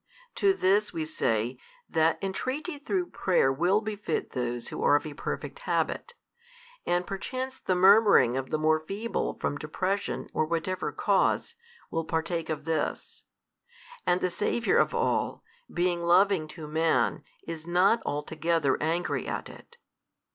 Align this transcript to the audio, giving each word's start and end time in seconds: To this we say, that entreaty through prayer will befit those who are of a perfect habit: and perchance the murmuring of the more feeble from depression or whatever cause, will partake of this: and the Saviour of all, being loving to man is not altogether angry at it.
To 0.33 0.51
this 0.51 0.91
we 0.91 1.05
say, 1.05 1.59
that 1.87 2.17
entreaty 2.23 2.79
through 2.79 3.11
prayer 3.11 3.53
will 3.53 3.81
befit 3.81 4.31
those 4.31 4.69
who 4.69 4.81
are 4.83 4.95
of 4.95 5.05
a 5.05 5.13
perfect 5.13 5.59
habit: 5.59 6.15
and 6.87 7.05
perchance 7.05 7.59
the 7.59 7.75
murmuring 7.75 8.35
of 8.35 8.49
the 8.49 8.57
more 8.57 8.79
feeble 8.79 9.37
from 9.39 9.59
depression 9.59 10.27
or 10.33 10.47
whatever 10.47 10.91
cause, 10.91 11.53
will 11.91 12.03
partake 12.03 12.49
of 12.49 12.65
this: 12.65 13.25
and 14.03 14.21
the 14.21 14.31
Saviour 14.31 14.79
of 14.79 14.95
all, 14.95 15.43
being 15.71 16.01
loving 16.01 16.47
to 16.47 16.65
man 16.67 17.23
is 17.43 17.67
not 17.67 18.01
altogether 18.03 18.81
angry 18.81 19.27
at 19.27 19.51
it. 19.51 19.77